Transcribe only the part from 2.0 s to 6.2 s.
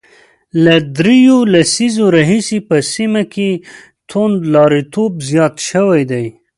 راهیسې په سیمه کې توندلاریتوب زیات شوی